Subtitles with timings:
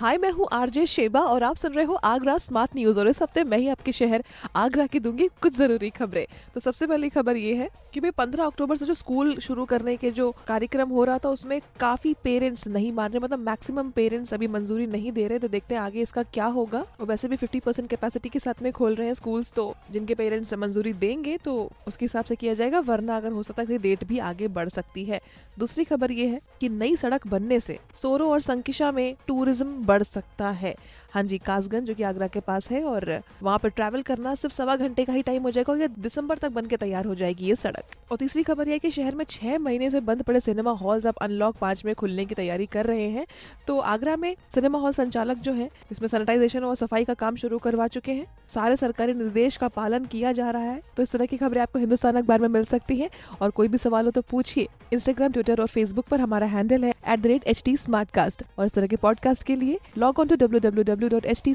[0.00, 3.20] हाय, मैं हूँ RJ Sheba और आप सुन रहे हो आगरा स्मार्ट न्यूज़ और इस
[3.22, 4.22] हफ़्ते मैं ही आपके शहर
[4.56, 8.44] आगरा की दूँगी कुछ ज़रूरी खबरें। तो सबसे पहली खबर ये है कि भाई पंद्रह
[8.44, 12.66] अक्टूबर से जो स्कूल शुरू करने के जो कार्यक्रम हो रहा था, उसमें काफ़ी पेरेंट्स
[12.68, 16.00] नहीं मान रहे मतलब मैक्सिमम पेरेंट्स अभी मंजूरी नहीं दे रहे तो देखते हैं आगे
[16.02, 19.14] इसका क्या होगा। और वैसे भी फिफ्टी परसेंट कैपेसिटी के साथ में खोल रहे हैं
[19.14, 23.42] स्कूल तो जिनके पेरेंट्स मंजूरी देंगे तो उसके हिसाब से किया जाएगा, वरना अगर हो
[23.42, 25.20] सकता है डेट भी आगे बढ़ सकती है।
[25.58, 30.02] दूसरी खबर ये है की नई सड़क बनने से सोरो और संकिशा में टूरिज़्म बढ़
[30.02, 30.74] सकता है।
[31.12, 33.10] हाँ जी, कासगंज जो कि आगरा के पास है और
[33.42, 36.38] वहाँ पर ट्रैवल करना सिर्फ़ सवा घंटे का ही टाइम हो जाएगा और ये दिसंबर
[36.38, 39.14] तक बन के तैयार हो जाएगी ये सड़क। और तीसरी खबर यह है कि शहर
[39.14, 42.66] में छह महीने से बंद पड़े सिनेमा हॉल्स अब अनलॉक पाँच में खुलने की तैयारी
[42.66, 43.26] कर रहे हैं।
[43.66, 47.58] तो आगरा में सिनेमा हॉल संचालक जो है, इसमें सैनिटाइजेशन और सफ़ाई का काम शुरू
[47.58, 51.26] करवा चुके हैं। सारे सरकारी निर्देश का पालन किया जा रहा है। तो इस तरह
[51.26, 54.22] की खबरें आपको हिंदुस्तान अखबार में मिल सकती है। और कोई भी सवाल हो तो
[54.22, 59.42] पूछिए। इंस्टाग्राम ट्विटर और फेसबुक पर हमारा हैंडल है एट और इस तरह के पॉडकास्ट
[59.42, 61.54] के लिए log on to W W W dot H T